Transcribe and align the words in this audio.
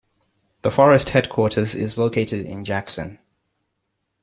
The 0.63 0.71
forest 0.71 1.09
headquarters 1.09 1.75
is 1.75 1.95
located 1.95 2.43
in 2.47 2.65
Jackson. 2.65 3.19